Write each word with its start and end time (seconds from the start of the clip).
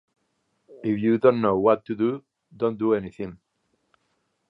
If 0.83 0.97
you 0.99 1.19
don't 1.19 1.41
know 1.41 1.59
what 1.59 1.85
to 1.85 1.95
do, 1.95 2.23
don't 2.57 2.75
do 2.79 2.95
anything. 2.95 3.37